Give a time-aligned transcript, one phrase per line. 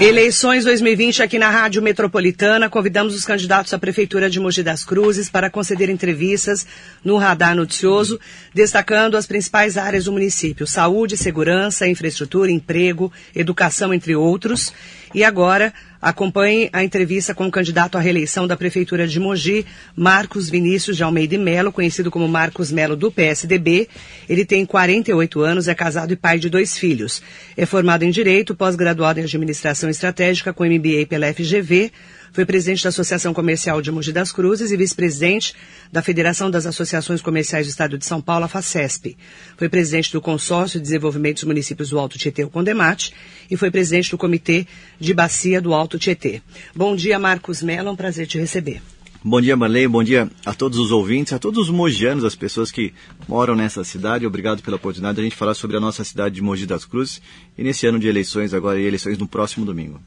[0.00, 2.70] Eleições 2020 aqui na Rádio Metropolitana.
[2.70, 6.66] Convidamos os candidatos à Prefeitura de Mogi das Cruzes para conceder entrevistas
[7.04, 8.18] no Radar Noticioso,
[8.54, 14.72] destacando as principais áreas do município: saúde, segurança, infraestrutura, emprego, educação, entre outros.
[15.14, 20.48] E agora, acompanhe a entrevista com o candidato à reeleição da Prefeitura de Mogi, Marcos
[20.48, 23.88] Vinícius de Almeida Melo, conhecido como Marcos Melo do PSDB.
[24.28, 27.22] Ele tem 48 anos, é casado e pai de dois filhos.
[27.56, 31.92] É formado em Direito, pós-graduado em Administração Estratégica com MBA pela FGV.
[32.32, 35.54] Foi presidente da Associação Comercial de Mogi das Cruzes e vice-presidente
[35.92, 39.16] da Federação das Associações Comerciais do Estado de São Paulo, a FACESP.
[39.56, 43.12] Foi presidente do Consórcio de Desenvolvimento dos Municípios do Alto Tietê, o Condemate,
[43.50, 44.66] e foi presidente do Comitê
[44.98, 46.40] de Bacia do Alto Tietê.
[46.74, 48.80] Bom dia, Marcos Mello, um prazer te receber.
[49.22, 49.86] Bom dia, Marley.
[49.86, 52.94] Bom dia a todos os ouvintes, a todos os mogianos, as pessoas que
[53.28, 54.26] moram nessa cidade.
[54.26, 57.20] Obrigado pela oportunidade de a gente falar sobre a nossa cidade de Mogi das Cruzes
[57.58, 60.00] e nesse ano de eleições agora e eleições no próximo domingo.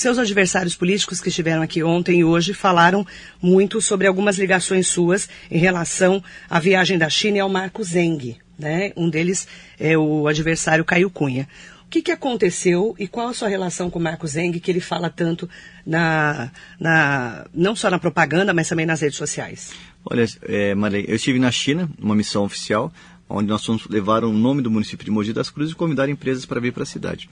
[0.00, 3.06] Seus adversários políticos que estiveram aqui ontem e hoje falaram
[3.38, 8.38] muito sobre algumas ligações suas em relação à viagem da China e ao Marco Zeng.
[8.58, 8.94] Né?
[8.96, 9.46] Um deles
[9.78, 11.46] é o adversário Caio Cunha.
[11.84, 14.80] O que, que aconteceu e qual a sua relação com o Marco Zeng, que ele
[14.80, 15.46] fala tanto
[15.84, 19.70] na, na, não só na propaganda, mas também nas redes sociais?
[20.02, 22.90] Olha, é, Marley, eu estive na China, numa missão oficial,
[23.28, 26.46] onde nós fomos levar o nome do município de Mogi das Cruzes e convidar empresas
[26.46, 27.28] para vir para a cidade.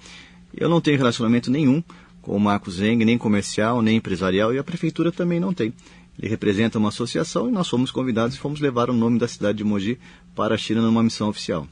[0.54, 1.82] Eu não tenho relacionamento nenhum
[2.28, 5.72] com o Marco Zeng, nem comercial, nem empresarial, e a prefeitura também não tem.
[6.18, 9.58] Ele representa uma associação e nós fomos convidados e fomos levar o nome da cidade
[9.58, 9.98] de Mogi
[10.34, 11.66] para a China numa missão oficial.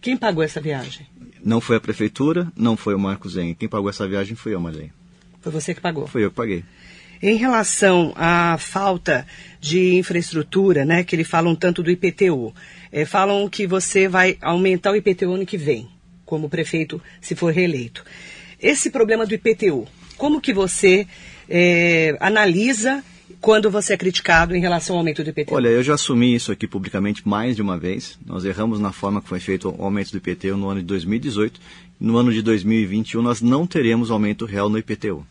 [0.00, 1.06] Quem pagou essa viagem?
[1.44, 3.54] Não foi a prefeitura, não foi o Marco Zeng.
[3.54, 4.92] Quem pagou essa viagem foi eu, Marlene.
[5.40, 6.08] Foi você que pagou?
[6.08, 6.64] Foi eu que paguei.
[7.22, 9.24] Em relação à falta
[9.60, 12.52] de infraestrutura, né, que eles falam tanto do IPTU,
[12.90, 15.88] é, falam que você vai aumentar o IPTU ano que vem,
[16.24, 18.04] como prefeito, se for reeleito.
[18.60, 19.86] Esse problema do IPTU,
[20.20, 21.06] como que você
[21.48, 23.02] é, analisa
[23.40, 25.54] quando você é criticado em relação ao aumento do IPTU?
[25.54, 28.18] Olha, eu já assumi isso aqui publicamente mais de uma vez.
[28.26, 31.58] Nós erramos na forma que foi feito o aumento do IPTU no ano de 2018.
[31.98, 35.26] No ano de 2021 nós não teremos aumento real no IPTU.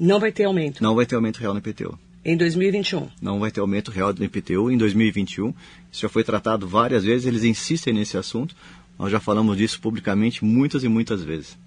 [0.00, 0.82] Não vai ter aumento?
[0.82, 1.98] Não vai ter aumento real no IPTU.
[2.24, 3.08] Em 2021?
[3.20, 5.52] Não vai ter aumento real no IPTU em 2021.
[5.92, 8.56] Isso já foi tratado várias vezes, eles insistem nesse assunto.
[8.98, 11.58] Nós já falamos disso publicamente muitas e muitas vezes.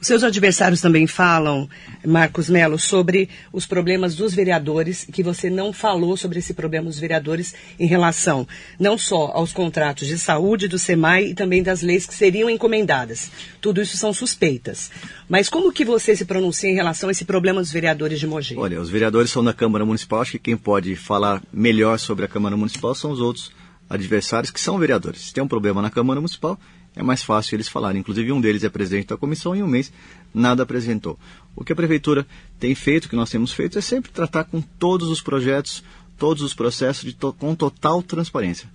[0.00, 1.68] Os seus adversários também falam,
[2.06, 7.00] Marcos Melo, sobre os problemas dos vereadores, que você não falou sobre esse problema dos
[7.00, 8.46] vereadores em relação
[8.78, 13.30] não só aos contratos de saúde do SEMAI e também das leis que seriam encomendadas.
[13.60, 14.90] Tudo isso são suspeitas.
[15.28, 18.56] Mas como que você se pronuncia em relação a esse problema dos vereadores de Mogi?
[18.56, 22.28] Olha, os vereadores são da Câmara Municipal, acho que quem pode falar melhor sobre a
[22.28, 23.50] Câmara Municipal são os outros
[23.90, 25.22] adversários que são vereadores.
[25.22, 26.58] Se tem um problema na Câmara Municipal,
[26.98, 28.00] é mais fácil eles falarem.
[28.00, 29.92] Inclusive, um deles é presidente da comissão e um mês
[30.34, 31.16] nada apresentou.
[31.54, 32.26] O que a prefeitura
[32.58, 35.84] tem feito, o que nós temos feito, é sempre tratar com todos os projetos,
[36.18, 38.68] todos os processos to com total transparência.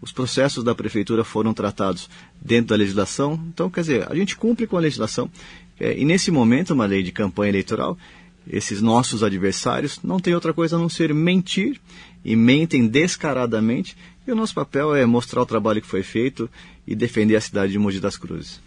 [0.00, 4.66] Os processos da prefeitura foram tratados dentro da legislação, então, quer dizer, a gente cumpre
[4.66, 5.30] com a legislação.
[5.78, 7.96] É, e nesse momento, uma lei de campanha eleitoral,
[8.50, 11.80] esses nossos adversários não tem outra coisa a não ser mentir
[12.24, 13.96] e mentem descaradamente.
[14.28, 16.50] E o nosso papel é mostrar o trabalho que foi feito
[16.86, 18.60] e defender a cidade de Mogi das Cruzes.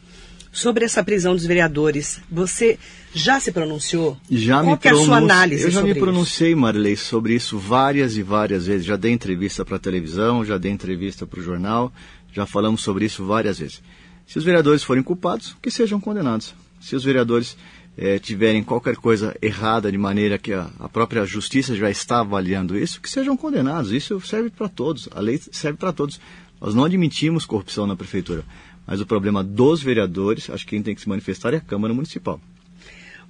[0.52, 2.80] Sobre essa prisão dos vereadores, você
[3.14, 4.18] já se pronunciou?
[4.28, 8.18] Já Qual me é a sua análise Eu já me pronunciei, Marilei, sobre isso várias
[8.18, 8.88] e várias vezes.
[8.88, 11.94] Já dei entrevista para a televisão, já dei entrevista para o jornal,
[12.34, 13.84] já falamos sobre isso várias vezes.
[14.26, 16.56] Se os vereadores forem culpados, que sejam condenados.
[16.80, 17.56] Se os vereadores
[17.98, 22.78] eh, tiverem qualquer coisa errada de maneira que a, a, própria justiça já está avaliando
[22.78, 23.92] isso, que sejam condenados.
[23.92, 25.10] Isso serve para todos.
[25.12, 26.20] A lei serve para todos.
[26.60, 28.44] Nós não admitimos corrupção na prefeitura.
[28.86, 31.94] Mas o problema dos vereadores, acho que quem tem que se manifestar é a Câmara
[31.94, 32.40] Municipal.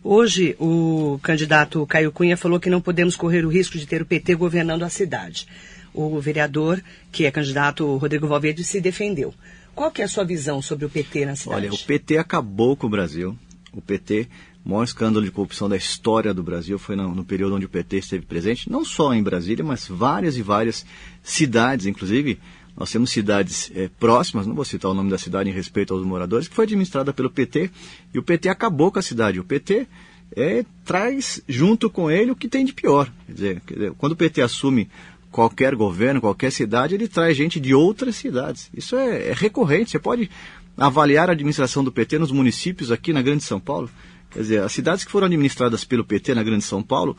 [0.03, 4.05] Hoje, o candidato Caio Cunha falou que não podemos correr o risco de ter o
[4.05, 5.45] PT governando a cidade.
[5.93, 6.81] O vereador,
[7.11, 9.33] que é candidato Rodrigo Valverde, se defendeu.
[9.75, 11.67] Qual que é a sua visão sobre o PT na cidade?
[11.67, 13.37] Olha, o PT acabou com o Brasil.
[13.71, 14.27] O PT,
[14.65, 17.69] o maior escândalo de corrupção da história do Brasil foi no, no período onde o
[17.69, 20.85] PT esteve presente, não só em Brasília, mas várias e várias
[21.23, 22.39] cidades, inclusive
[22.75, 26.05] nós temos cidades é, próximas, não vou citar o nome da cidade em respeito aos
[26.05, 27.69] moradores, que foi administrada pelo PT
[28.13, 29.39] e o PT acabou com a cidade.
[29.39, 29.87] O PT
[30.35, 33.11] é, traz junto com ele o que tem de pior.
[33.27, 34.89] Quer dizer, quer dizer, quando o PT assume
[35.29, 38.69] qualquer governo, qualquer cidade, ele traz gente de outras cidades.
[38.73, 39.91] Isso é, é recorrente.
[39.91, 40.29] Você pode
[40.77, 43.89] avaliar a administração do PT nos municípios aqui na Grande São Paulo.
[44.31, 47.17] Quer dizer, as cidades que foram administradas pelo PT na Grande São Paulo,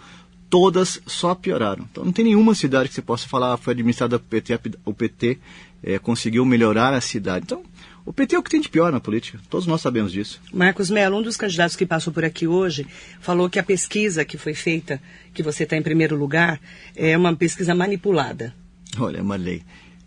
[0.48, 1.86] todas só pioraram.
[1.90, 4.92] Então não tem nenhuma cidade que você possa falar ah, foi administrada pelo PT, o
[4.92, 5.38] PT
[5.82, 7.44] é, conseguiu melhorar a cidade.
[7.44, 7.62] Então,
[8.04, 10.40] o PT é o que tem de pior na política, todos nós sabemos disso.
[10.52, 12.86] Marcos Mello, um dos candidatos que passou por aqui hoje,
[13.20, 15.00] falou que a pesquisa que foi feita,
[15.32, 16.60] que você está em primeiro lugar,
[16.96, 18.54] é uma pesquisa manipulada.
[18.98, 19.62] Olha, Marley,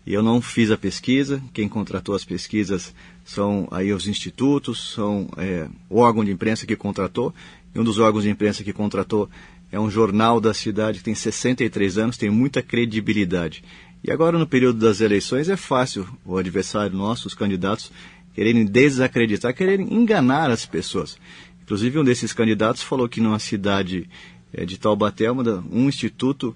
[0.06, 2.94] eu não fiz a pesquisa, quem contratou as pesquisas
[3.26, 7.34] são aí os institutos, são é, órgão de imprensa que contratou,
[7.74, 9.28] e um dos órgãos de imprensa que contratou
[9.70, 13.64] é um jornal da cidade que tem 63 anos, tem muita credibilidade.
[14.02, 17.90] E agora, no período das eleições, é fácil o adversário nosso, os candidatos,
[18.32, 21.18] quererem desacreditar, quererem enganar as pessoas.
[21.64, 24.08] Inclusive, um desses candidatos falou que numa cidade
[24.52, 26.54] é, de Taubaté, um instituto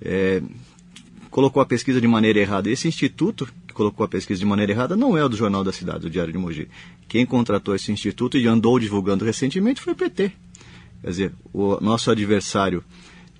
[0.00, 0.40] é,
[1.30, 2.70] colocou a pesquisa de maneira errada.
[2.70, 6.00] Esse instituto colocou a pesquisa de maneira errada não é o do Jornal da Cidade,
[6.00, 6.68] do Diário de Mogi.
[7.08, 10.32] Quem contratou esse instituto e andou divulgando recentemente foi o PT.
[11.02, 12.84] Quer dizer, o nosso adversário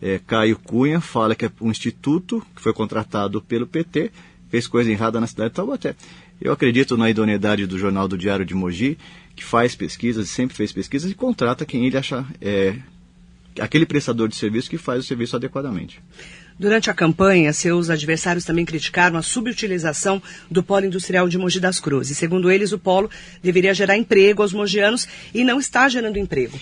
[0.00, 4.10] é, Caio Cunha fala que é um instituto que foi contratado pelo PT,
[4.50, 5.94] fez coisa errada na cidade de Taubaté.
[6.40, 8.98] Eu acredito na idoneidade do Jornal do Diário de Mogi,
[9.36, 12.76] que faz pesquisas, sempre fez pesquisas e contrata quem ele achar é,
[13.60, 16.02] aquele prestador de serviço que faz o serviço adequadamente.
[16.62, 21.80] Durante a campanha, seus adversários também criticaram a subutilização do polo industrial de Mogi das
[21.80, 22.16] Cruzes.
[22.16, 23.10] Segundo eles, o polo
[23.42, 26.56] deveria gerar emprego aos mogianos e não está gerando emprego.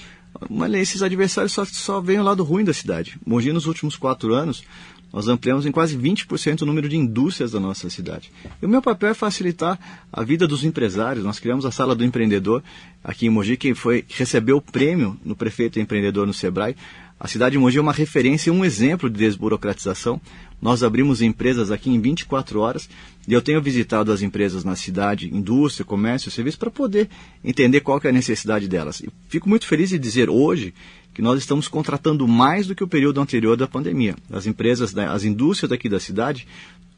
[0.49, 3.19] Mas esses adversários só, só veem o lado ruim da cidade.
[3.27, 4.65] Mogi, nos últimos quatro anos,
[5.13, 8.33] nós ampliamos em quase 20% o número de indústrias da nossa cidade.
[8.63, 9.79] E o meu papel é facilitar
[10.11, 11.23] a vida dos empresários.
[11.23, 12.63] Nós criamos a Sala do Empreendedor
[13.05, 16.75] aqui em Mogi, que foi, recebeu o prêmio no Prefeito Empreendedor no Sebrae.
[17.21, 20.19] A cidade de Mogi é uma referência um exemplo de desburocratização.
[20.61, 22.89] Nós abrimos empresas aqui em 24 horas
[23.29, 27.11] e eu tenho visitado as empresas na cidade, indústria, comércio, serviço, para poder
[27.45, 29.01] entender qual é a necessidade delas.
[29.03, 30.73] E fico muito feliz de dizer hoje
[31.13, 34.17] que nós estamos contratando mais do que o período anterior da pandemia.
[34.33, 36.47] As empresas, as indústrias daqui da cidade,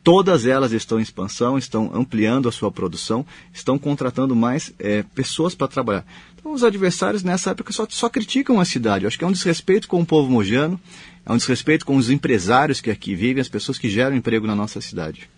[0.02, 5.54] todas elas estão em expansão, estão ampliando a sua produção, estão contratando mais é, pessoas
[5.54, 6.04] para trabalhar.
[6.38, 9.04] Então, os adversários nessa época só, só criticam a cidade.
[9.04, 10.80] Eu acho que é um desrespeito com o povo mojano,
[11.24, 14.56] é um desrespeito com os empresários que aqui vivem, as pessoas que geram emprego na
[14.56, 15.28] nossa cidade.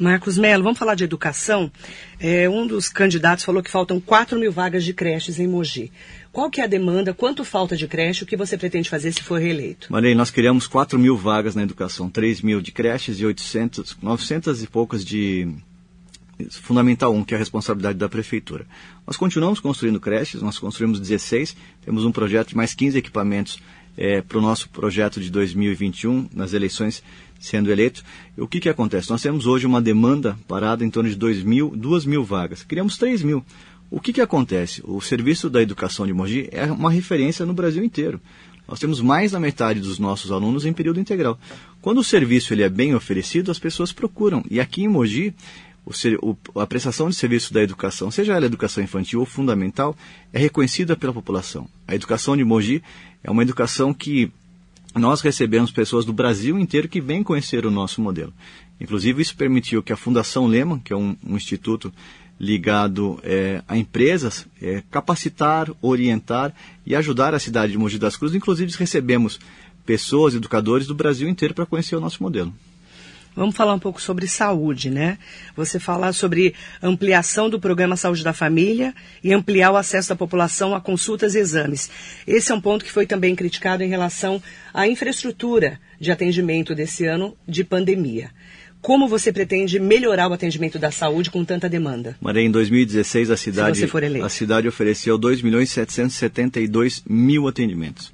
[0.00, 1.70] Marcos Melo, vamos falar de educação.
[2.18, 5.92] É, um dos candidatos falou que faltam 4 mil vagas de creches em Mogi.
[6.32, 7.14] Qual que é a demanda?
[7.14, 8.24] Quanto falta de creche?
[8.24, 9.92] O que você pretende fazer se for reeleito?
[9.92, 14.62] Marei, nós criamos 4 mil vagas na educação, 3 mil de creches e 800, 900
[14.62, 15.48] e poucas de
[16.50, 18.66] Fundamental 1, que é a responsabilidade da prefeitura.
[19.06, 23.60] Nós continuamos construindo creches, nós construímos 16, temos um projeto de mais 15 equipamentos
[23.96, 27.02] é, para o nosso projeto de 2021, nas eleições
[27.38, 28.02] sendo eleito.
[28.36, 29.10] O que, que acontece?
[29.10, 32.62] Nós temos hoje uma demanda parada em torno de 2 mil, 2 mil vagas.
[32.62, 33.44] Criamos 3 mil.
[33.90, 34.82] O que, que acontece?
[34.84, 38.20] O Serviço da Educação de Mogi é uma referência no Brasil inteiro.
[38.66, 41.38] Nós temos mais da metade dos nossos alunos em período integral.
[41.82, 44.42] Quando o serviço ele é bem oferecido, as pessoas procuram.
[44.50, 45.34] E aqui em Mogi,
[46.22, 49.94] o, a prestação de serviço da educação, seja ela educação infantil ou fundamental,
[50.32, 51.68] é reconhecida pela população.
[51.86, 52.82] A educação de Mogi
[53.24, 54.30] é uma educação que
[54.94, 58.32] nós recebemos pessoas do Brasil inteiro que vêm conhecer o nosso modelo.
[58.80, 61.92] Inclusive, isso permitiu que a Fundação Lehman, que é um, um instituto
[62.38, 66.54] ligado é, a empresas, é, capacitar, orientar
[66.84, 68.36] e ajudar a cidade de Mogi das Cruzes.
[68.36, 69.40] Inclusive, recebemos
[69.86, 72.52] pessoas, educadores do Brasil inteiro para conhecer o nosso modelo.
[73.36, 75.18] Vamos falar um pouco sobre saúde, né?
[75.56, 80.74] Você falar sobre ampliação do programa Saúde da Família e ampliar o acesso da população
[80.74, 81.90] a consultas e exames.
[82.26, 84.40] Esse é um ponto que foi também criticado em relação
[84.72, 88.30] à infraestrutura de atendimento desse ano de pandemia.
[88.80, 92.16] Como você pretende melhorar o atendimento da saúde com tanta demanda?
[92.20, 93.82] Maria, em 2016 a cidade,
[94.22, 98.12] a cidade ofereceu 2 milhões 772 mil atendimentos.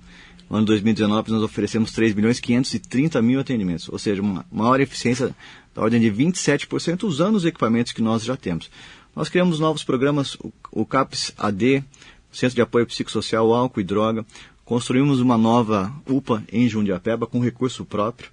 [0.50, 5.32] No ano 2019, nós oferecemos 3 milhões 530 mil atendimentos, ou seja, uma maior eficiência
[5.72, 8.68] da ordem de 27% usando os equipamentos que nós já temos.
[9.14, 10.36] Nós criamos novos programas,
[10.72, 11.84] o CAPS AD,
[12.32, 14.26] Centro de Apoio Psicossocial, Álcool e Droga.
[14.64, 18.30] Construímos uma nova UPA em Jundiapeba com recurso próprio.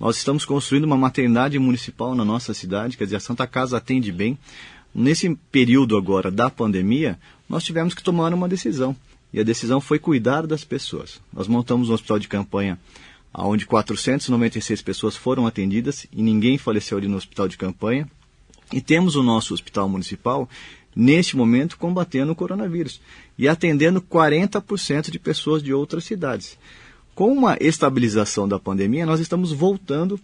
[0.00, 4.10] Nós estamos construindo uma maternidade municipal na nossa cidade, quer dizer, a Santa Casa atende
[4.10, 4.38] bem.
[4.94, 8.96] Nesse período agora da pandemia, nós tivemos que tomar uma decisão
[9.32, 11.20] e a decisão foi cuidar das pessoas.
[11.32, 12.78] Nós montamos um hospital de campanha
[13.34, 18.08] onde 496 pessoas foram atendidas e ninguém faleceu ali no hospital de campanha.
[18.72, 20.48] E temos o nosso hospital municipal,
[20.94, 23.00] neste momento, combatendo o coronavírus
[23.38, 26.58] e atendendo 40% de pessoas de outras cidades.
[27.14, 30.20] Com uma estabilização da pandemia, nós estamos voltando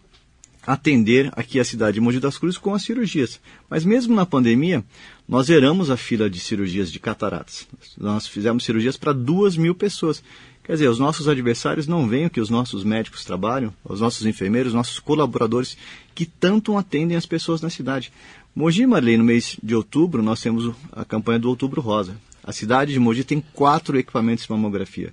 [0.66, 3.40] atender aqui a cidade de Mogi das Cruzes com as cirurgias.
[3.68, 4.84] Mas mesmo na pandemia,
[5.28, 7.66] nós zeramos a fila de cirurgias de cataratas.
[7.98, 10.22] Nós fizemos cirurgias para duas mil pessoas.
[10.62, 14.24] Quer dizer, os nossos adversários não veem o que os nossos médicos trabalham, os nossos
[14.24, 15.76] enfermeiros, os nossos colaboradores
[16.14, 18.10] que tanto atendem as pessoas na cidade.
[18.56, 22.16] Mogi Marley, no mês de outubro, nós temos a campanha do Outubro Rosa.
[22.42, 25.12] A cidade de Mogi tem quatro equipamentos de mamografia.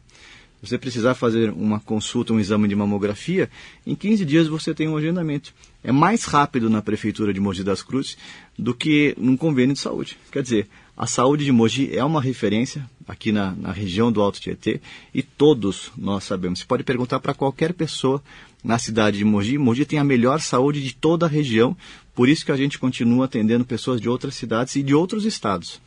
[0.61, 3.49] Você precisar fazer uma consulta, um exame de mamografia,
[3.85, 5.53] em 15 dias você tem um agendamento.
[5.83, 8.15] É mais rápido na prefeitura de Mogi das Cruzes
[8.57, 10.17] do que num convênio de saúde.
[10.31, 14.39] Quer dizer, a saúde de Mogi é uma referência aqui na, na região do Alto
[14.39, 14.79] Tietê
[15.13, 16.59] e todos nós sabemos.
[16.59, 18.21] Você pode perguntar para qualquer pessoa
[18.63, 19.57] na cidade de Mogi.
[19.57, 21.75] Mogi tem a melhor saúde de toda a região,
[22.13, 25.81] por isso que a gente continua atendendo pessoas de outras cidades e de outros estados.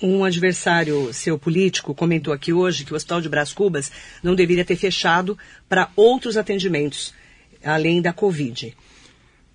[0.00, 3.90] Um adversário seu político comentou aqui hoje que o Hospital de Brás Cubas
[4.22, 5.36] não deveria ter fechado
[5.68, 7.12] para outros atendimentos,
[7.64, 8.76] além da Covid.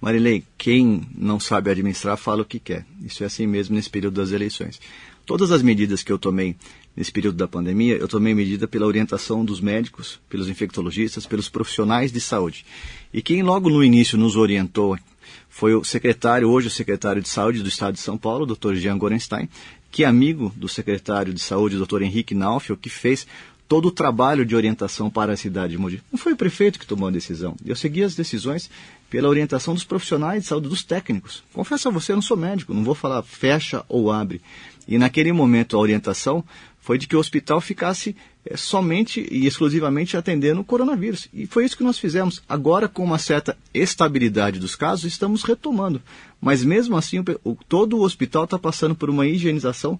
[0.01, 2.85] Marilei, quem não sabe administrar fala o que quer.
[3.05, 4.81] Isso é assim mesmo nesse período das eleições.
[5.25, 6.57] Todas as medidas que eu tomei
[6.93, 12.11] nesse período da pandemia, eu tomei medida pela orientação dos médicos, pelos infectologistas, pelos profissionais
[12.11, 12.65] de saúde.
[13.13, 14.99] E quem logo no início nos orientou
[15.47, 18.73] foi o secretário, hoje o secretário de saúde do estado de São Paulo, Dr.
[18.73, 19.47] Jean Gorenstein,
[19.93, 22.01] que é amigo do secretário de saúde, Dr.
[22.01, 23.27] Henrique Naufel, que fez
[23.67, 26.01] todo o trabalho de orientação para a cidade de Mogi.
[26.11, 27.55] Não foi o prefeito que tomou a decisão.
[27.63, 28.71] Eu segui as decisões
[29.07, 31.43] pela orientação dos profissionais de saúde, dos técnicos.
[31.53, 34.41] Confesso a você, eu não sou médico, não vou falar fecha ou abre.
[34.87, 36.43] E naquele momento a orientação
[36.83, 38.13] foi de que o hospital ficasse
[38.45, 41.29] é, somente e exclusivamente atendendo o coronavírus.
[41.33, 42.43] E foi isso que nós fizemos.
[42.47, 46.01] Agora, com uma certa estabilidade dos casos, estamos retomando.
[46.41, 49.97] Mas mesmo assim, o, todo o hospital está passando por uma higienização,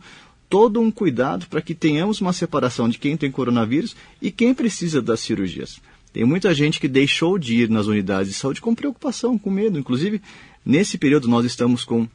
[0.49, 5.01] todo um cuidado para que tenhamos uma separação de quem tem coronavírus e quem precisa
[5.01, 5.79] das cirurgias.
[6.11, 9.79] Tem muita gente que deixou de ir nas unidades de saúde com preocupação, com medo.
[9.79, 10.21] Inclusive,
[10.65, 12.07] nesse período, nós estamos com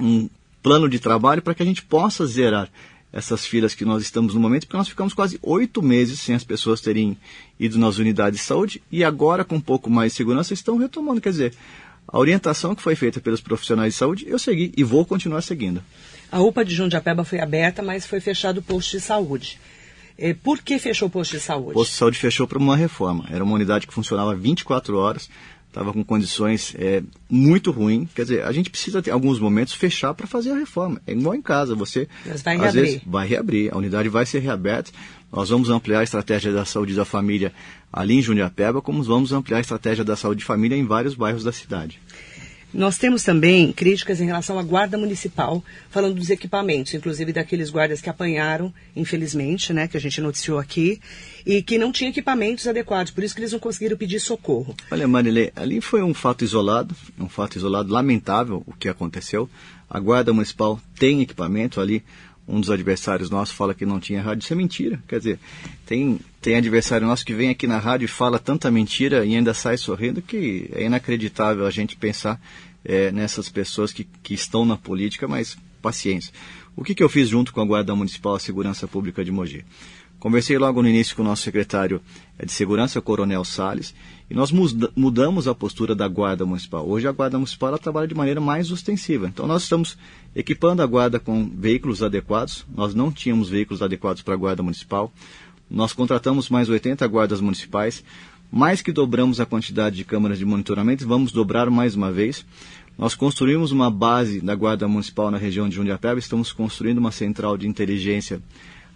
[0.00, 0.28] um
[0.62, 2.68] plano de trabalho para que a gente possa zerar
[3.12, 6.44] essas filas que nós estamos no momento, porque nós ficamos quase oito meses sem as
[6.44, 7.16] pessoas terem
[7.58, 11.20] ido nas unidades de saúde e agora, com um pouco mais de segurança, estão retomando.
[11.20, 11.54] Quer dizer,
[12.06, 15.82] a orientação que foi feita pelos profissionais de saúde, eu segui e vou continuar seguindo.
[16.30, 19.58] A UPA de Jundiapeba foi aberta, mas foi fechado o posto de saúde.
[20.18, 21.70] É, por que fechou o posto de saúde?
[21.70, 23.26] O posto de saúde fechou para uma reforma.
[23.30, 25.30] Era uma unidade que funcionava 24 horas,
[25.68, 28.08] estava com condições é, muito ruins.
[28.14, 31.00] Quer dizer, a gente precisa, em alguns momentos, fechar para fazer a reforma.
[31.06, 32.82] É igual em casa, você Mas vai às reabrir.
[32.82, 34.90] vezes vai reabrir, a unidade vai ser reaberta.
[35.30, 37.52] Nós vamos ampliar a estratégia da saúde da família
[37.92, 41.44] ali em Jundiapeba, como vamos ampliar a estratégia da saúde de família em vários bairros
[41.44, 42.00] da cidade.
[42.72, 48.02] Nós temos também críticas em relação à guarda municipal, falando dos equipamentos, inclusive daqueles guardas
[48.02, 51.00] que apanharam, infelizmente, né, que a gente noticiou aqui,
[51.46, 54.76] e que não tinham equipamentos adequados, por isso que eles não conseguiram pedir socorro.
[54.90, 59.48] Olha, Marilê, ali foi um fato isolado, um fato isolado lamentável o que aconteceu.
[59.88, 62.04] A guarda municipal tem equipamento ali,
[62.48, 65.02] um dos adversários nossos fala que não tinha rádio, isso é mentira.
[65.06, 65.38] Quer dizer,
[65.84, 69.52] tem, tem adversário nosso que vem aqui na rádio e fala tanta mentira e ainda
[69.52, 72.40] sai sorrindo que é inacreditável a gente pensar
[72.84, 76.32] é, nessas pessoas que, que estão na política, mas paciência.
[76.74, 79.64] O que, que eu fiz junto com a Guarda Municipal e Segurança Pública de Mogi?
[80.18, 82.00] Conversei logo no início com o nosso secretário
[82.38, 83.94] é, de Segurança, Coronel Sales,
[84.30, 84.52] e nós
[84.94, 86.86] mudamos a postura da Guarda Municipal.
[86.86, 89.26] Hoje a Guarda Municipal ela trabalha de maneira mais ostensiva.
[89.26, 89.96] Então nós estamos
[90.36, 92.66] equipando a Guarda com veículos adequados.
[92.74, 95.10] Nós não tínhamos veículos adequados para a Guarda Municipal.
[95.70, 98.04] Nós contratamos mais 80 guardas municipais.
[98.50, 102.44] Mais que dobramos a quantidade de câmaras de monitoramento, vamos dobrar mais uma vez.
[102.96, 107.56] Nós construímos uma base da Guarda Municipal na região de Jundiapeba, estamos construindo uma central
[107.56, 108.42] de inteligência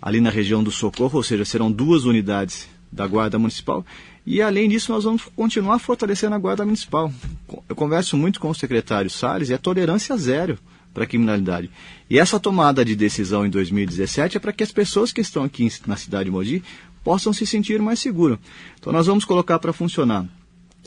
[0.01, 3.85] ali na região do Socorro, ou seja, serão duas unidades da Guarda Municipal.
[4.25, 7.13] E além disso, nós vamos continuar fortalecendo a Guarda Municipal.
[7.69, 10.59] Eu converso muito com o secretário Salles e é tolerância zero
[10.95, 11.71] para a criminalidade.
[12.09, 15.69] E essa tomada de decisão em 2017 é para que as pessoas que estão aqui
[15.87, 16.63] na cidade de Mogi
[17.03, 18.39] possam se sentir mais seguras.
[18.79, 20.27] Então nós vamos colocar para funcionar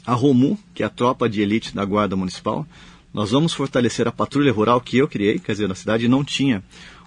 [0.06, 2.66] a ROMU, que é a tropa de elite da Guarda Municipal.
[3.14, 6.64] Nós vamos fortalecer a patrulha rural que eu criei, quer dizer, na cidade não tinha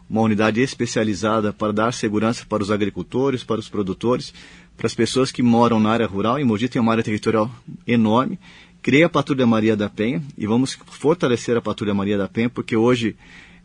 [0.08, 4.32] uma unidade especializada para dar segurança para os agricultores, para os produtores,
[4.78, 6.38] para as pessoas que moram na área rural.
[6.38, 7.50] Em Mogi tem uma área territorial
[7.84, 8.38] enorme.
[8.80, 12.76] Criei a Patrulha Maria da Penha e vamos fortalecer a Patrulha Maria da Penha, porque
[12.76, 13.16] hoje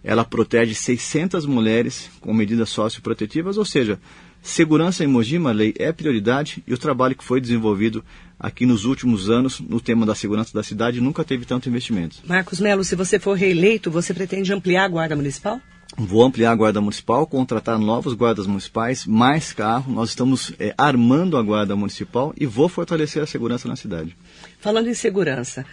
[0.03, 3.99] ela protege 600 mulheres com medidas socioprotetivas, ou seja,
[4.41, 8.03] segurança em Mogi, Marley, é prioridade e o trabalho que foi desenvolvido
[8.39, 12.17] aqui nos últimos anos no tema da segurança da cidade nunca teve tanto investimento.
[12.25, 15.61] Marcos Melo, se você for reeleito, você pretende ampliar a Guarda Municipal?
[15.95, 19.91] Vou ampliar a Guarda Municipal, contratar novos guardas municipais, mais carro.
[19.93, 24.17] Nós estamos é, armando a Guarda Municipal e vou fortalecer a segurança na cidade.
[24.59, 25.63] Falando em segurança,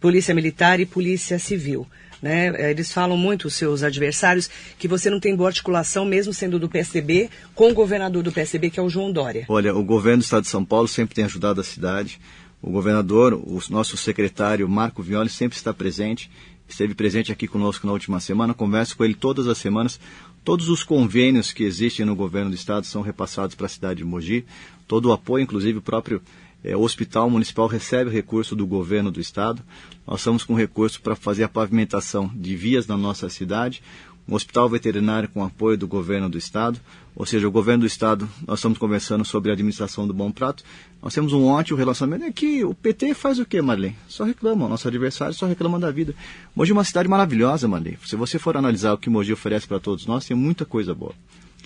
[0.00, 1.86] polícia militar e polícia civil.
[2.22, 2.48] Né?
[2.56, 6.58] Eh, eles falam muito, os seus adversários, que você não tem boa articulação, mesmo sendo
[6.58, 9.44] do PSDB, com o governador do PSDB, que é o João Dória.
[9.48, 12.20] Olha, o governo do Estado de São Paulo sempre tem ajudado a cidade.
[12.62, 16.30] O governador, o nosso secretário Marco Violi, sempre está presente.
[16.68, 18.54] Esteve presente aqui conosco na última semana.
[18.54, 20.00] Converso com ele todas as semanas.
[20.44, 24.04] Todos os convênios que existem no governo do Estado são repassados para a cidade de
[24.04, 24.44] Mogi.
[24.86, 26.20] Todo o apoio, inclusive o próprio
[26.62, 29.62] é, Hospital Municipal recebe recurso do governo do Estado.
[30.06, 33.82] Nós estamos com recurso para fazer a pavimentação de vias na nossa cidade
[34.28, 36.80] um hospital veterinário com apoio do governo do estado,
[37.14, 40.64] ou seja, o governo do estado, nós estamos conversando sobre a administração do Bom Prato,
[41.02, 43.96] nós temos um ótimo relacionamento, é que o PT faz o quê, Marlene?
[44.08, 46.14] Só reclama, nosso adversário só reclama da vida.
[46.56, 47.98] Mogi é uma cidade maravilhosa, Marlene.
[48.04, 51.14] Se você for analisar o que Mogi oferece para todos nós, tem muita coisa boa.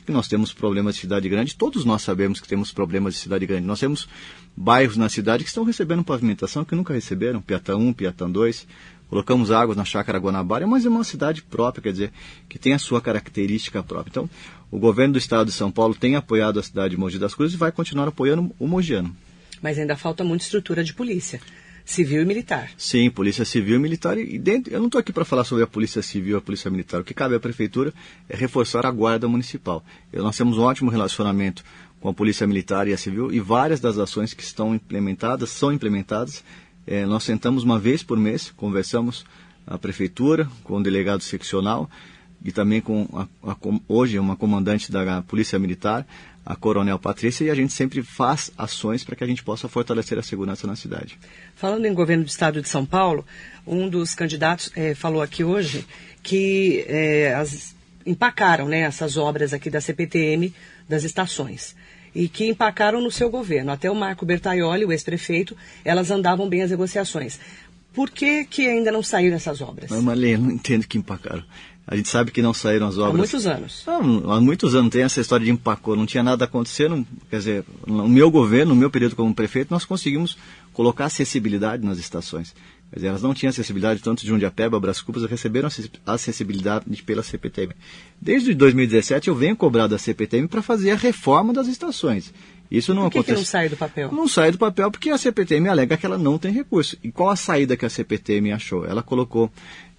[0.08, 3.44] E nós temos problemas de cidade grande, todos nós sabemos que temos problemas de cidade
[3.44, 3.66] grande.
[3.66, 4.08] Nós temos
[4.56, 8.66] bairros na cidade que estão recebendo pavimentação que nunca receberam, Piatã 1, Piatã 2,
[9.08, 12.12] colocamos águas na Chácara Guanabara, mas é uma cidade própria, quer dizer,
[12.48, 14.10] que tem a sua característica própria.
[14.10, 14.30] Então,
[14.70, 17.54] o governo do estado de São Paulo tem apoiado a cidade de Mogi das Cruzes
[17.54, 19.14] e vai continuar apoiando o mogiano.
[19.62, 21.40] Mas ainda falta muita estrutura de polícia.
[21.84, 22.70] Civil e militar.
[22.76, 24.18] Sim, polícia civil e militar.
[24.18, 26.70] E dentro, eu não estou aqui para falar sobre a polícia civil e a polícia
[26.70, 27.00] militar.
[27.00, 27.94] O que cabe à prefeitura
[28.28, 29.82] é reforçar a guarda municipal.
[30.12, 31.64] Eu, nós temos um ótimo relacionamento
[31.98, 35.72] com a polícia militar e a civil e várias das ações que estão implementadas são
[35.72, 36.44] implementadas
[36.88, 39.25] é, nós sentamos uma vez por mês, conversamos
[39.66, 41.88] a prefeitura com o delegado seccional
[42.42, 46.07] e também com a, a, hoje uma comandante da Polícia Militar,
[46.47, 50.18] a Coronel Patrícia, e a gente sempre faz ações para que a gente possa fortalecer
[50.18, 51.18] a segurança na cidade.
[51.54, 53.23] Falando em governo do Estado de São Paulo,
[53.66, 55.87] um dos candidatos é, falou aqui hoje
[56.23, 57.75] que é, as,
[58.07, 60.54] empacaram né, essas obras aqui da CPTM
[60.88, 61.76] das estações
[62.14, 63.72] e que empacaram no seu governo.
[63.72, 67.38] Até o Marco Bertaioli, o ex-prefeito, elas andavam bem as negociações.
[67.92, 69.90] Por que, que ainda não saíram essas obras?
[69.90, 71.42] Mas, Marlene, eu não entendo que empacaram.
[71.90, 73.14] A gente sabe que não saíram as obras.
[73.14, 73.82] Há muitos anos.
[73.86, 75.97] Não, há muitos anos tem essa história de empacou.
[75.97, 77.06] Não tinha nada acontecendo.
[77.30, 80.36] Quer dizer, no meu governo, no meu período como prefeito, nós conseguimos
[80.75, 82.54] colocar acessibilidade nas estações.
[82.90, 85.68] Quer dizer, elas não tinham acessibilidade tanto de Jundiapeba, Bras Cubas, receberam
[86.06, 87.74] acessibilidade pela CPTM.
[88.20, 92.32] Desde 2017 eu venho cobrar da CPTM para fazer a reforma das estações.
[92.70, 93.34] Isso não Por que acontece.
[93.34, 94.12] Que não sai do papel?
[94.12, 96.96] Não sai do papel porque a CPTM alega que ela não tem recurso.
[97.02, 98.86] E qual a saída que a CPTM achou?
[98.86, 99.50] Ela colocou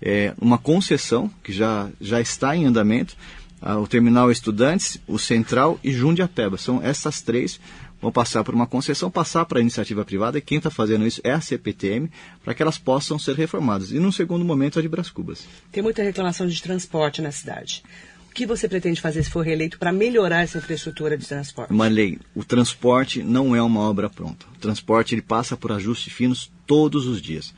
[0.02, 3.16] é, uma concessão que já, já está em andamento.
[3.62, 6.58] o terminal Estudantes, o Central e Jundiapeba.
[6.58, 7.60] São essas três
[8.02, 11.22] vão passar por uma concessão, passar para a iniciativa privada, e quem está fazendo isso
[11.24, 12.10] é a CPTM,
[12.44, 13.92] para que elas possam ser reformadas.
[13.92, 15.46] E, num segundo momento, a de Bras Cubas.
[15.72, 17.84] Tem muita reclamação de transporte na cidade.
[18.30, 21.74] O que você pretende fazer se for reeleito para melhorar essa infraestrutura de transporte?
[21.74, 24.46] Marley, o transporte não é uma obra pronta.
[24.56, 27.54] O transporte ele passa por ajustes finos todos os dias.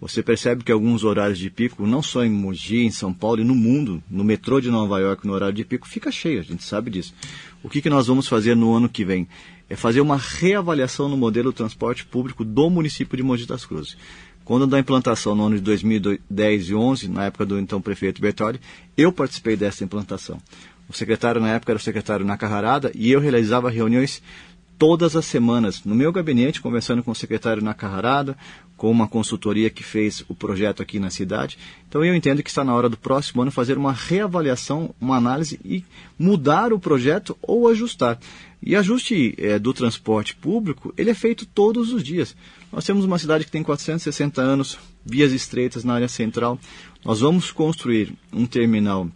[0.00, 3.44] Você percebe que alguns horários de pico, não só em Mogi, em São Paulo e
[3.44, 6.62] no mundo, no metrô de Nova York, no horário de pico, fica cheio, a gente
[6.64, 7.14] sabe disso.
[7.62, 9.26] O que, que nós vamos fazer no ano que vem?
[9.68, 13.96] É fazer uma reavaliação no modelo de transporte público do município de Mogi das Cruzes.
[14.44, 18.60] Quando da implantação no ano de 2010 e 2011, na época do então prefeito Bertoli,
[18.96, 20.38] eu participei dessa implantação.
[20.88, 24.22] O secretário na época era o secretário Nacarrarada e eu realizava reuniões
[24.78, 28.36] todas as semanas no meu gabinete, conversando com o secretário Nacarrarada,
[28.76, 31.58] com uma consultoria que fez o projeto aqui na cidade.
[31.88, 35.58] Então eu entendo que está na hora do próximo ano fazer uma reavaliação, uma análise
[35.64, 35.82] e
[36.18, 38.18] mudar o projeto ou ajustar.
[38.62, 42.34] E ajuste é, do transporte público, ele é feito todos os dias.
[42.72, 46.58] Nós temos uma cidade que tem 460 anos, vias estreitas na área central.
[47.04, 49.08] Nós vamos construir um terminal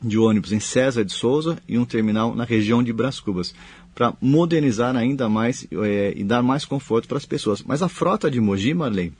[0.00, 3.54] de ônibus em César de Souza e um terminal na região de Brás Cubas
[3.94, 7.62] para modernizar ainda mais é, e dar mais conforto para as pessoas.
[7.62, 9.12] Mas a frota de Mogi, Marley,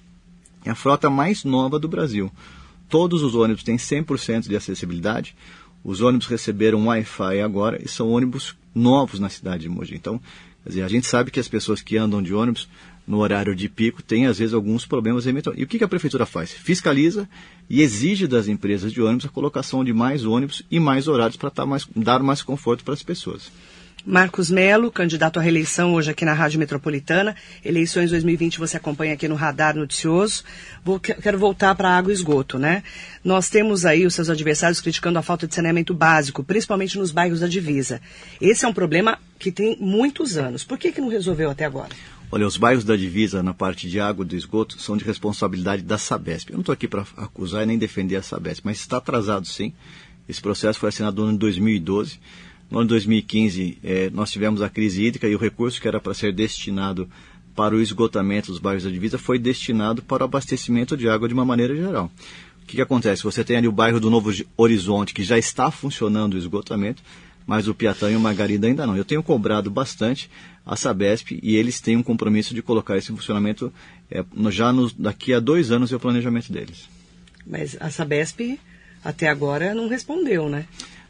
[0.64, 2.31] é a frota mais nova do Brasil.
[2.88, 5.35] Todos os ônibus têm 100% de acessibilidade.
[5.88, 9.94] Os ônibus receberam Wi-Fi agora e são ônibus novos na cidade de Mogi.
[9.94, 10.20] Então,
[10.66, 12.68] dizer, a gente sabe que as pessoas que andam de ônibus
[13.07, 15.24] no horário de pico têm, às vezes, alguns problemas.
[15.24, 16.53] E o que a prefeitura faz?
[16.53, 17.27] Fiscaliza
[17.70, 21.48] e exige das empresas de ônibus a colocação de mais ônibus e mais horários para
[21.48, 21.64] tá
[21.96, 23.51] dar mais conforto para as pessoas.
[24.09, 27.37] Marcos Melo, candidato à reeleição hoje aqui na Rádio Metropolitana.
[27.62, 30.44] Eleições 2020 você acompanha aqui no Radar Noticioso.
[30.83, 32.83] Vou, quero voltar para água e esgoto, né?
[33.23, 37.40] Nós temos aí os seus adversários criticando a falta de saneamento básico, principalmente nos bairros
[37.40, 38.01] da divisa.
[38.40, 40.64] Esse é um problema que tem muitos anos.
[40.64, 41.90] Por que, que não resolveu até agora?
[42.33, 45.83] Olha, os bairros da divisa na parte de água e do esgoto são de responsabilidade
[45.83, 46.49] da Sabesp.
[46.49, 49.75] Eu não estou aqui para acusar e nem defender a Sabesp, mas está atrasado sim.
[50.27, 52.18] Esse processo foi assinado no ano de 2012.
[52.70, 56.00] No ano de 2015, eh, nós tivemos a crise hídrica e o recurso que era
[56.00, 57.09] para ser destinado
[57.54, 61.35] para o esgotamento dos bairros da divisa foi destinado para o abastecimento de água de
[61.35, 62.11] uma maneira geral.
[62.62, 63.24] O que, que acontece?
[63.24, 67.02] Você tem ali o bairro do Novo Horizonte, que já está funcionando o esgotamento,
[67.46, 68.96] mas o Piatã e o Margarida ainda não.
[68.96, 70.31] Eu tenho cobrado bastante
[70.64, 73.72] a Sabesp e eles têm um compromisso de colocar esse funcionamento
[74.11, 76.88] é, já nos, daqui a dois anos é o planejamento deles.
[77.46, 78.61] Mas a Sabesp
[79.02, 80.66] até agora não respondeu, né?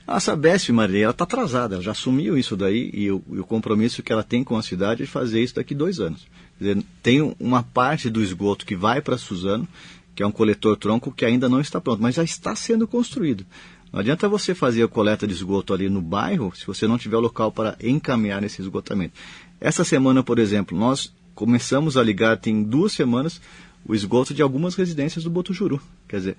[0.09, 3.45] A Sabesp, Maria, ela está atrasada, ela já assumiu isso daí e o, e o,
[3.45, 6.27] compromisso que ela tem com a cidade é fazer isso daqui dois anos.
[6.59, 9.69] Dizer, tem uma parte do esgoto que vai para Suzano,
[10.15, 13.45] que é um coletor tronco que ainda não está pronto, mas já está sendo construído.
[13.93, 17.19] Não adianta você fazer a coleta de esgoto ali no bairro se você não tiver
[17.19, 19.13] local para encaminhar esse esgotamento.
[19.61, 23.43] Essa semana, por exemplo, nós começamos a ligar, tem duas semanas,
[23.85, 25.79] o esgoto de algumas residências do Botujuru.
[26.09, 26.37] Quer dizer,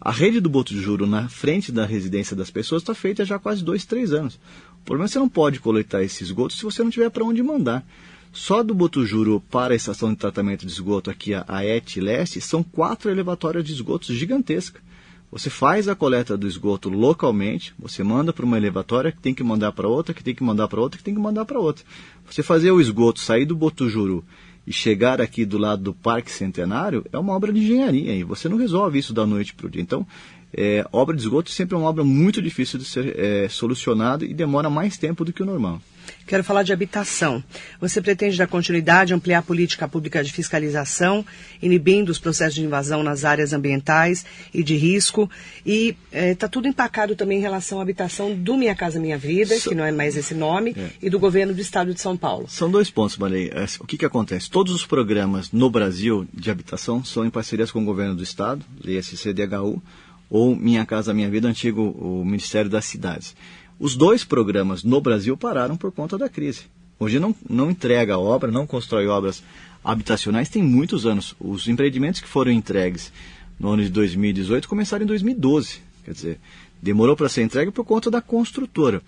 [0.00, 3.36] a rede do Boto de Juro na frente da residência das pessoas está feita já
[3.36, 4.38] há quase dois, três anos.
[4.80, 7.24] O problema é que você não pode coletar esse esgoto se você não tiver para
[7.24, 7.84] onde mandar.
[8.32, 12.62] Só do Botujuro para a estação de tratamento de esgoto aqui, a ET Leste, são
[12.62, 14.82] quatro elevatórias de esgotos gigantescas.
[15.30, 19.42] Você faz a coleta do esgoto localmente, você manda para uma elevatória que tem que
[19.42, 21.84] mandar para outra, que tem que mandar para outra, que tem que mandar para outra.
[22.30, 24.24] Você fazer o esgoto sair do Botujuru
[24.68, 28.50] e chegar aqui do lado do Parque Centenário é uma obra de engenharia e você
[28.50, 29.80] não resolve isso da noite para o dia.
[29.80, 30.06] Então,
[30.52, 34.34] é, obra de esgoto sempre é uma obra muito difícil de ser é, solucionada e
[34.34, 35.80] demora mais tempo do que o normal.
[36.26, 37.42] Quero falar de habitação.
[37.80, 41.24] Você pretende dar continuidade, ampliar a política pública de fiscalização,
[41.62, 45.30] inibindo os processos de invasão nas áreas ambientais e de risco.
[45.64, 49.58] E está é, tudo empacado também em relação à habitação do Minha Casa Minha Vida,
[49.58, 50.90] que não é mais esse nome, é.
[51.02, 52.46] e do governo do estado de São Paulo.
[52.48, 53.50] São dois pontos, Marley.
[53.52, 54.50] É, o que, que acontece?
[54.50, 58.64] Todos os programas no Brasil de habitação são em parcerias com o governo do estado,
[58.84, 59.82] esse CDHU,
[60.30, 63.34] ou Minha Casa Minha Vida, antigo o Ministério das Cidades.
[63.80, 66.62] Os dois programas no Brasil pararam por conta da crise.
[66.98, 69.42] Hoje não, não entrega obra, não constrói obras
[69.84, 71.34] habitacionais tem muitos anos.
[71.38, 73.12] Os empreendimentos que foram entregues
[73.58, 75.80] no ano de 2018 começaram em 2012.
[76.04, 76.40] Quer dizer,
[76.82, 79.00] demorou para ser entregue por conta da construtora.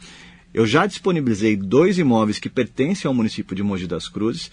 [0.55, 4.51] Eu já disponibilizei dois imóveis que pertencem ao município de Mogi das Cruzes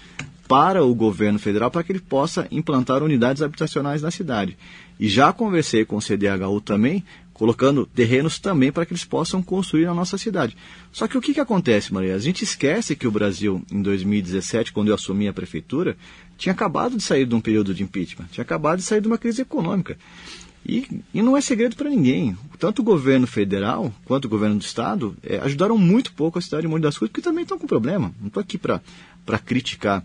[0.48, 4.58] para o governo federal para que ele possa implantar unidades habitacionais na cidade.
[5.00, 7.04] E já conversei com o CDHU também
[7.38, 10.58] colocando terrenos também para que eles possam construir na nossa cidade.
[10.91, 12.15] Só que o que, que acontece, Maria?
[12.15, 15.95] A gente esquece que o Brasil, em 2017, quando eu assumi a prefeitura,
[16.38, 19.17] tinha acabado de sair de um período de impeachment, tinha acabado de sair de uma
[19.17, 19.97] crise econômica.
[20.65, 22.36] E, e não é segredo para ninguém.
[22.60, 26.63] Tanto o governo federal quanto o governo do estado é, ajudaram muito pouco a cidade
[26.63, 28.13] de Monte das Cruzes, porque também estão com problema.
[28.19, 28.82] Não estou aqui para
[29.45, 30.04] criticar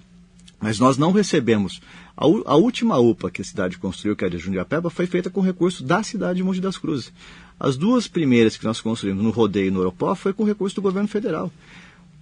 [0.62, 1.82] mas nós não recebemos.
[2.16, 5.30] A, a, última UPA que a cidade construiu, que é a de Jundiapeba, foi feita
[5.30, 7.12] com recurso da cidade de Mogi das Cruzes.
[7.58, 10.82] As duas primeiras que nós construímos no Rodeio e no Oropó foi com recurso do
[10.82, 11.50] governo federal.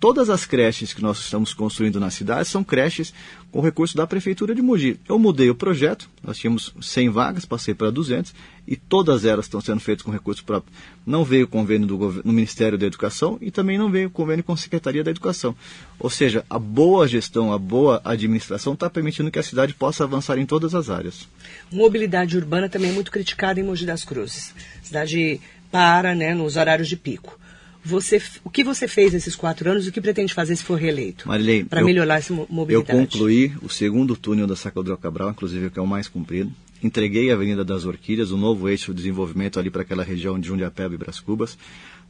[0.01, 3.13] Todas as creches que nós estamos construindo na cidade são creches
[3.53, 4.99] com recurso da Prefeitura de Mogi.
[5.07, 8.35] Eu mudei o projeto, nós tínhamos 100 vagas, passei para 200,
[8.67, 10.73] e todas elas estão sendo feitas com recurso próprio.
[11.07, 14.57] Não veio convênio do, no Ministério da Educação e também não veio convênio com a
[14.57, 15.55] Secretaria da Educação.
[15.99, 20.39] Ou seja, a boa gestão, a boa administração está permitindo que a cidade possa avançar
[20.39, 21.29] em todas as áreas.
[21.71, 24.55] Mobilidade urbana também é muito criticada em Mogi das Cruzes.
[24.81, 27.40] A cidade para né, nos horários de pico.
[27.85, 30.79] Você, o que você fez nesses quatro anos e o que pretende fazer se for
[30.79, 31.29] reeleito?
[31.69, 32.73] Para melhorar essa mobilidade.
[32.73, 36.53] Eu concluí o segundo túnel da Sacadura Cabral, inclusive o que é o mais comprido.
[36.83, 40.39] Entreguei a Avenida das Orquídeas, o um novo eixo de desenvolvimento ali para aquela região
[40.39, 41.57] de Jundiapeba e Bras Cubas.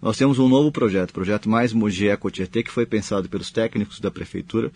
[0.02, 4.00] Nós temos um novo projeto, projeto Mais Mogi Eco Tietê, que foi pensado pelos técnicos
[4.00, 4.72] da Prefeitura.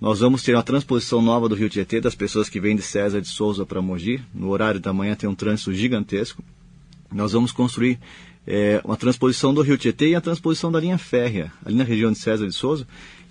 [0.00, 3.20] Nós vamos ter uma transposição nova do Rio Tietê, das pessoas que vêm de César
[3.20, 4.20] de Souza para Mogi.
[4.34, 6.42] No horário da manhã tem um trânsito gigantesco.
[7.10, 7.98] Nós vamos construir
[8.46, 12.10] é, uma transposição do Rio Tietê e a transposição da linha férrea, ali na região
[12.10, 12.86] de César de Souza.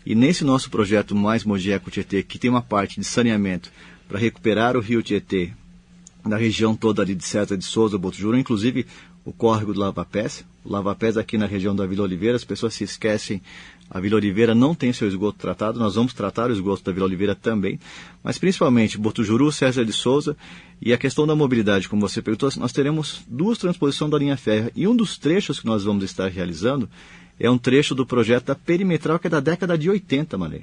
[0.06, 3.72] E nesse nosso projeto Mais Mogi Eco Tietê, que tem uma parte de saneamento
[4.08, 5.54] para recuperar o Rio Tietê
[6.26, 8.86] na região toda ali de César de Souza, Botujuru, inclusive
[9.26, 10.46] o córrego do Lava Pés.
[10.64, 13.42] O Lava Pés aqui na região da Vila Oliveira, as pessoas se esquecem.
[13.90, 17.06] A Vila Oliveira não tem seu esgoto tratado, nós vamos tratar o esgoto da Vila
[17.06, 17.78] Oliveira também,
[18.24, 20.38] mas principalmente Botujuru, César de Souza
[20.82, 24.72] e a questão da mobilidade, como você perguntou, nós teremos duas transposições da linha férrea.
[24.78, 26.90] E um dos trechos que nós vamos estar realizando
[27.38, 30.62] é um trecho do projeto da perimetral que é da década de 80, Malê.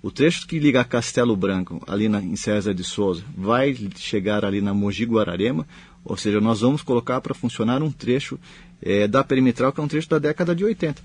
[0.00, 4.60] O trecho que liga Castelo Branco, ali na, em César de Souza, vai chegar ali
[4.60, 5.66] na Mogi Guararema,
[6.04, 8.38] ou seja, nós vamos colocar para funcionar um trecho
[8.82, 11.02] é, da perimetral que é um trecho da década de 80.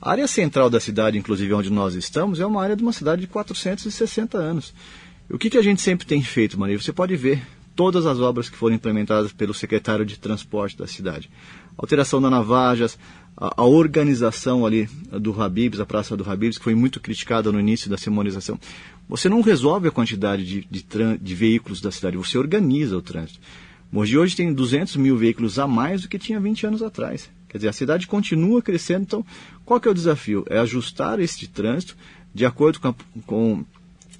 [0.00, 3.22] A área central da cidade, inclusive onde nós estamos, é uma área de uma cidade
[3.22, 4.72] de 460 anos.
[5.28, 6.78] O que, que a gente sempre tem feito, Maria?
[6.78, 7.42] Você pode ver
[7.74, 11.30] todas as obras que foram implementadas pelo secretário de transporte da cidade.
[11.76, 12.98] Alteração da Navajas,
[13.36, 17.60] a, a organização ali do Habibs, a Praça do Habibs, que foi muito criticada no
[17.60, 18.58] início da semonização.
[19.08, 20.84] Você não resolve a quantidade de, de,
[21.20, 23.40] de veículos da cidade, você organiza o trânsito.
[23.90, 27.30] Mogi hoje tem 200 mil veículos a mais do que tinha 20 anos atrás.
[27.48, 29.26] Quer dizer, a cidade continua crescendo, então
[29.64, 30.44] qual que é o desafio?
[30.50, 31.96] É ajustar esse trânsito
[32.34, 32.94] de acordo com a,
[33.26, 33.64] com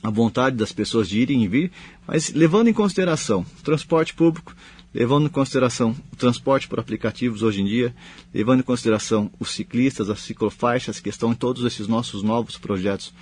[0.02, 1.70] a vontade das pessoas de irem e vir,
[2.06, 4.54] mas levando em consideração transporte público,
[4.94, 7.94] levando em consideração o transporte por aplicativos hoje em dia,
[8.32, 13.12] levando em consideração os ciclistas, as ciclofaixas que estão em todos esses nossos novos projetos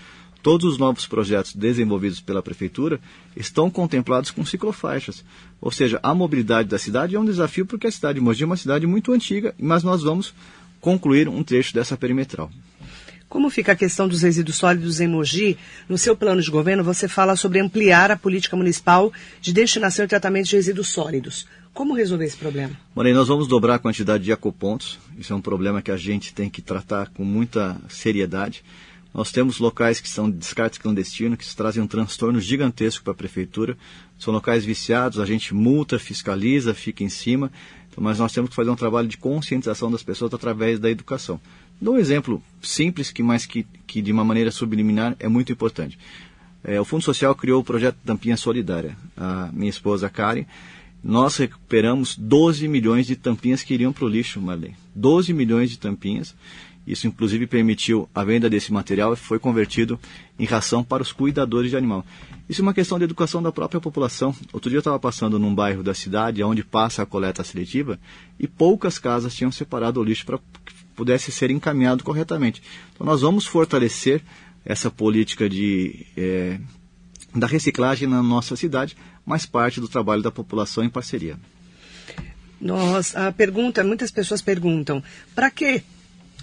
[0.42, 3.00] Todos os novos projetos desenvolvidos pela Prefeitura
[3.36, 5.24] estão contemplados com ciclofaixas.
[5.60, 8.46] Ou seja, a mobilidade da cidade é um desafio porque a cidade de Mogi é
[8.46, 10.32] uma cidade muito antiga, mas nós vamos
[10.80, 12.50] concluir um trecho dessa perimetral.
[13.28, 15.58] Como fica a questão dos resíduos sólidos em Mogi?
[15.88, 20.08] No seu plano de governo, você fala sobre ampliar a política municipal de destinação e
[20.08, 21.44] tratamento de resíduos sólidos.
[21.74, 22.70] Como resolver esse problema?
[22.94, 24.98] Morei, nós vamos dobrar a quantidade de ecopontos.
[25.18, 28.62] Isso é um problema que a gente tem que tratar com muita seriedade.
[29.16, 33.74] Nós temos locais que são descartes clandestinos, que trazem um transtorno gigantesco para a prefeitura.
[34.18, 37.50] São locais viciados, a gente multa, fiscaliza, fica em cima.
[37.90, 41.40] Então, mas nós temos que fazer um trabalho de conscientização das pessoas através da educação.
[41.80, 45.98] Dou um exemplo simples, que mas que, que de uma maneira subliminar é muito importante.
[46.62, 48.98] É, o Fundo Social criou o projeto Tampinha Solidária.
[49.16, 50.44] A minha esposa Karen,
[51.02, 54.76] nós recuperamos 12 milhões de tampinhas que iriam para o lixo, Marlene.
[54.94, 56.34] 12 milhões de tampinhas
[56.86, 59.98] isso, inclusive, permitiu a venda desse material e foi convertido
[60.38, 62.06] em ração para os cuidadores de animal.
[62.48, 64.34] Isso é uma questão de educação da própria população.
[64.52, 67.98] Outro dia eu estava passando num bairro da cidade, onde passa a coleta seletiva,
[68.38, 72.62] e poucas casas tinham separado o lixo para que pudesse ser encaminhado corretamente.
[72.94, 74.22] Então, nós vamos fortalecer
[74.64, 76.60] essa política de, é,
[77.34, 81.36] da reciclagem na nossa cidade, mas parte do trabalho da população em parceria.
[82.60, 85.02] Nós, a pergunta, muitas pessoas perguntam,
[85.34, 85.82] para que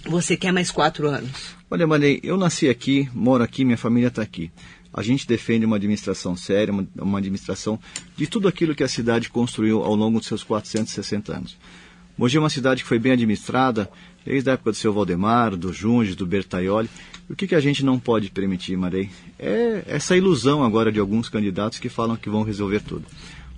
[0.06, 1.54] você quer mais quatro anos?
[1.70, 4.50] Olha, Manei, eu nasci aqui, moro aqui, minha família está aqui.
[4.92, 7.80] A gente defende uma administração séria, uma, uma, administração
[8.16, 11.56] de tudo aquilo que a cidade construiu ao longo de seus 460 anos.
[12.16, 13.90] Mogi é uma cidade que foi bem administrada
[14.24, 16.88] desde a época do seu Valdemar, do Junge, do Bertaioli.
[17.28, 19.10] O que, que a gente não pode permitir, Marei?
[19.38, 23.04] É essa ilusão agora de alguns candidatos que falam que vão resolver tudo.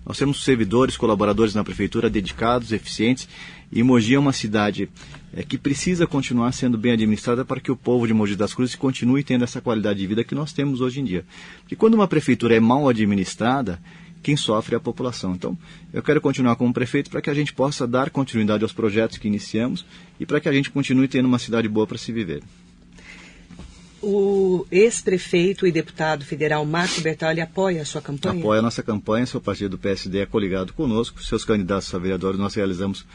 [0.07, 3.29] Nós temos servidores, colaboradores na prefeitura dedicados, eficientes,
[3.73, 4.89] e Mogi é uma cidade
[5.35, 8.77] é, que precisa continuar sendo bem administrada para que o povo de Mogi das Cruzes
[8.77, 11.25] continue tendo essa qualidade de vida que nós temos hoje em dia.
[11.63, 13.83] Porque quando uma prefeitura é mal administrada,
[14.23, 15.35] quem sofre é a população.
[15.35, 15.59] Então,
[15.93, 19.27] eu quero continuar como prefeito para que a gente possa dar continuidade aos projetos que
[19.27, 19.85] iniciamos
[20.21, 22.43] e para que a gente continue tendo uma cidade boa para se viver.
[24.03, 28.39] O ex-prefeito e deputado federal Marco Bertoli apoia a sua campanha?
[28.39, 32.39] Apoia a nossa campanha, seu partido do PSD é coligado conosco, seus candidatos a vereadores,
[32.39, 33.07] nós realizamos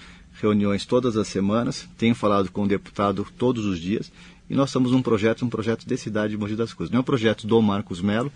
[0.41, 4.11] reuniões todas as semanas, tenho falado com o deputado todos os dias,
[4.49, 6.91] e nós estamos num projeto, um projeto de cidade de Mogi das Cruzes.
[6.91, 8.31] Não é um projeto do Marcos Melo,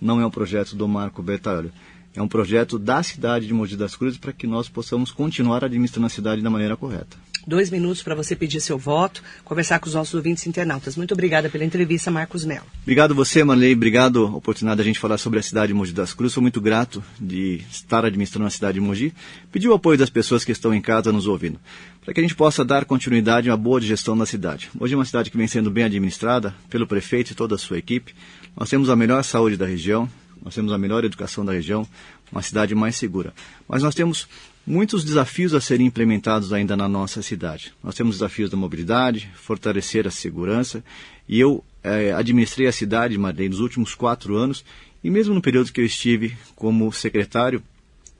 [0.00, 1.72] não é um projeto do Marco Bertoli.
[2.14, 6.06] É um projeto da cidade de Mogi das Cruzes para que nós possamos continuar administrando
[6.06, 9.94] a cidade da maneira correta dois minutos para você pedir seu voto, conversar com os
[9.94, 10.96] nossos ouvintes internautas.
[10.96, 12.66] Muito obrigada pela entrevista, Marcos Melo.
[12.82, 13.72] Obrigado você, Marley.
[13.72, 16.34] Obrigado a oportunidade da gente falar sobre a cidade de Mogi das Cruzes.
[16.34, 19.14] Sou muito grato de estar administrando a cidade de Mogi.
[19.50, 21.58] Pedir o apoio das pessoas que estão em casa nos ouvindo,
[22.04, 24.68] para que a gente possa dar continuidade a uma boa gestão na cidade.
[24.78, 27.78] Hoje é uma cidade que vem sendo bem administrada pelo prefeito e toda a sua
[27.78, 28.14] equipe.
[28.54, 30.08] Nós temos a melhor saúde da região,
[30.44, 31.88] nós temos a melhor educação da região,
[32.30, 33.32] uma cidade mais segura.
[33.66, 34.28] Mas nós temos
[34.68, 37.72] muitos desafios a serem implementados ainda na nossa cidade.
[37.82, 40.84] Nós temos desafios da mobilidade, fortalecer a segurança,
[41.26, 44.64] e eu é, administrei a cidade de Madeira nos últimos quatro anos,
[45.02, 47.62] e mesmo no período que eu estive como secretário,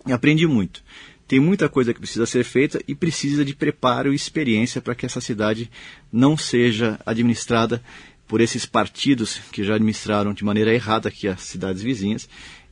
[0.07, 0.83] aprendi muito.
[1.27, 5.05] Tem muita coisa que precisa ser feita e precisa de preparo e experiência para que
[5.05, 5.71] essa cidade
[6.11, 7.83] não seja administrada
[8.27, 12.29] por esses partidos que já administraram de maneira errada aqui as cidades vizinhas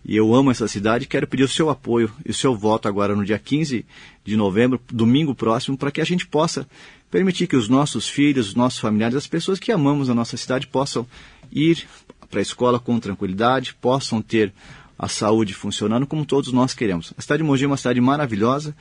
[0.09, 3.16] e eu amo essa cidade quero pedir o seu apoio e o seu voto agora
[3.16, 3.85] no dia 15
[4.25, 6.66] de novembro, domingo próximo, para que a gente possa
[7.11, 10.69] permitir que os nossos filhos, os nossos familiares, as pessoas que amamos a nossa cidade
[10.69, 11.05] possam
[11.51, 11.88] ir
[12.31, 14.53] para a escola com tranquilidade, possam ter
[14.97, 17.12] a saúde funcionando como todos nós queremos.
[17.19, 18.77] A cidade de Mogi é uma cidade maravilhosa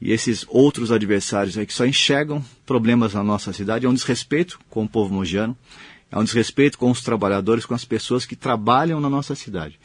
[0.00, 4.58] e esses outros adversários aí que só enxergam problemas na nossa cidade é um desrespeito
[4.68, 5.56] com o povo mogiano,
[6.10, 9.78] é um desrespeito com os trabalhadores, com as pessoas que trabalham na nossa cidade.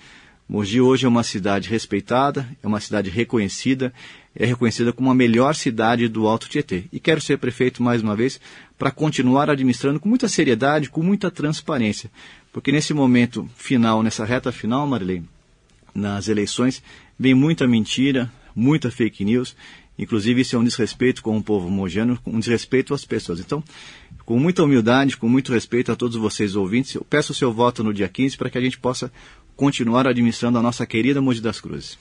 [0.50, 3.94] Mogi hoje é uma cidade respeitada, é uma cidade reconhecida,
[4.36, 6.86] é reconhecida como a melhor cidade do Alto Tietê.
[6.92, 8.42] E quero ser prefeito mais uma vez
[8.76, 12.10] para continuar administrando com muita seriedade, com muita transparência.
[12.52, 15.30] Porque nesse momento final, nessa reta final, Marilene,
[15.94, 16.82] nas eleições,
[17.18, 19.56] vem muita mentira, muita fake news.
[20.00, 23.40] Inclusive, isso é um desrespeito com o povo mojano, um desrespeito às pessoas.
[23.40, 23.64] Então,
[24.26, 27.84] com muita humildade, com muito respeito a todos vocês ouvintes, eu peço o seu voto
[27.84, 29.12] no dia 15 para que a gente possa
[29.60, 31.98] continuar administrando a nossa querida Mogi das Cruzes.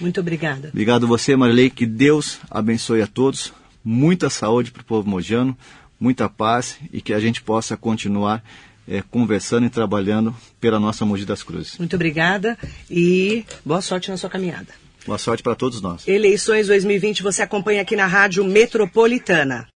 [0.00, 0.68] Muito obrigada.
[0.68, 1.68] Obrigado a você, Marilei.
[1.68, 3.52] Que Deus abençoe a todos.
[3.84, 5.54] Muita saúde para o povo mojano,
[6.00, 8.42] muita paz e que a gente possa continuar
[8.88, 11.76] é, conversando e trabalhando pela nossa Mogi das Cruzes.
[11.78, 12.56] Muito obrigada
[12.90, 14.68] e boa sorte na sua caminhada.
[15.06, 16.08] Boa sorte para todos nós.
[16.08, 19.68] Eleições 2020 você acompanha aqui na Rádio Metropolitana.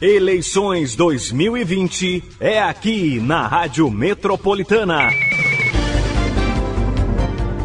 [0.00, 5.35] Eleições 2020 é aqui na Rádio Metropolitana.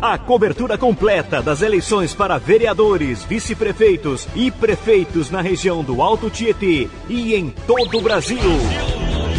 [0.02, 6.90] A cobertura completa das eleições para vereadores, vice-prefeitos e prefeitos na região do Alto Tietê
[7.08, 8.40] e em todo o Brasil.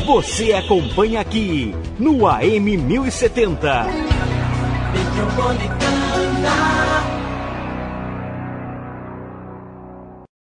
[0.07, 3.87] Você acompanha aqui no AM 1070.
[4.93, 5.83] Metropolitana.